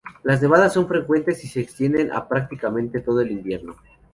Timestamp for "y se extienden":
1.43-2.11